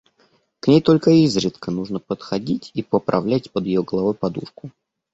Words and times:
К 0.61 0.67
ней 0.67 0.81
только 0.81 1.11
изредка 1.11 1.69
нужно 1.69 1.99
подходить 1.99 2.71
и 2.73 2.81
поправлять 2.81 3.51
под 3.51 3.65
ее 3.65 3.83
головой 3.83 4.15
подушку. 4.15 4.71